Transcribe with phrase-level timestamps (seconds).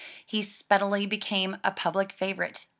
[0.25, 2.65] He speedily became a public favorite.